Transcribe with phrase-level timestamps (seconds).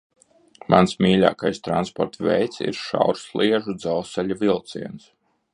[0.73, 5.11] Mans mīļākais transporta veids ir šaursliežu dzelzceļa vilciens.